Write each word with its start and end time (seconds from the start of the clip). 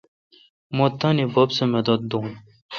مہ 0.75 0.85
تانی 0.99 1.25
بب 1.33 1.49
سہ 1.57 1.65
مدد 1.73 1.99
دون۔ 2.09 2.27